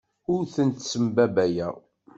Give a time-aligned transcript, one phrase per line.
[0.33, 1.73] Ur ten-ssembabbayeɣ.